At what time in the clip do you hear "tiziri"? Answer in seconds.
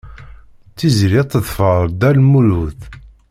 0.77-1.17